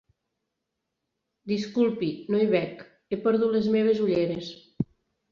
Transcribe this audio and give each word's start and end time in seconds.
Disculpi, 1.51 2.09
no 2.35 2.39
hi 2.43 2.47
veig. 2.53 2.81
He 3.15 3.19
perdut 3.27 3.53
les 3.57 3.67
meves 3.77 4.01
ulleres. 4.07 4.49